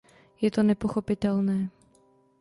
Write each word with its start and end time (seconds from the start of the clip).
Je 0.41 0.49
to 0.51 0.63
nepochopitelné!. 0.63 1.59